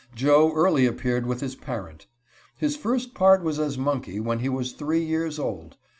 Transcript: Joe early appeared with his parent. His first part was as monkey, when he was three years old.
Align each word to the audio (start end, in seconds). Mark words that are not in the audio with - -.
Joe 0.15 0.51
early 0.55 0.87
appeared 0.87 1.27
with 1.27 1.41
his 1.41 1.53
parent. 1.53 2.07
His 2.57 2.75
first 2.75 3.13
part 3.13 3.43
was 3.43 3.59
as 3.59 3.77
monkey, 3.77 4.19
when 4.19 4.39
he 4.39 4.49
was 4.49 4.71
three 4.71 5.03
years 5.05 5.37
old. 5.37 5.77